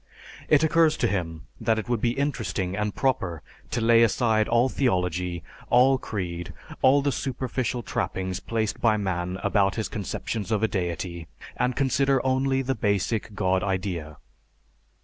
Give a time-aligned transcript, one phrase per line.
[0.49, 4.67] It occurs to him that it would be interesting and proper to lay aside all
[4.67, 10.67] theology, all creed, all the superficial trappings placed by man about his conceptions of a
[10.67, 14.17] deity, and consider only the basic God idea.